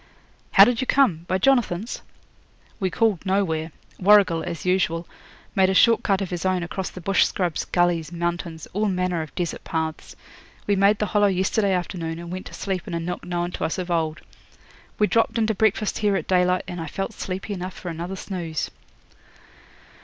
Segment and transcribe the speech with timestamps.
[0.53, 2.01] 'How did you come; by Jonathan's?'
[2.79, 3.71] 'We called nowhere.
[3.99, 5.07] Warrigal, as usual,
[5.53, 9.21] made a short cut of his own across the bush scrubs, gullies, mountains, all manner
[9.21, 10.15] of desert paths.
[10.65, 13.63] We made the Hollow yesterday afternoon, and went to sleep in a nook known to
[13.63, 14.21] us of old.
[14.97, 18.15] We dropped in to breakfast here at daylight, and I felt sleepy enough for another
[18.15, 18.71] snooze.'